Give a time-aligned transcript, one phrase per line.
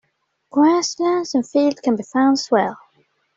[0.51, 2.75] Grasslands and fields can be found as well.